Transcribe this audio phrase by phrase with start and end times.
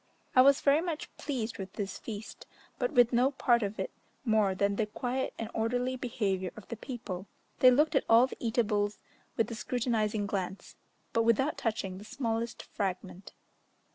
[0.35, 2.47] I was very much pleased with this feast,
[2.79, 3.91] but with no part of it
[4.25, 7.27] more than the quiet and orderly behaviour of the people:
[7.59, 8.97] they looked at all the eatables
[9.37, 10.75] with a scrutinizing glance,
[11.13, 13.33] but without touching the smallest fragment.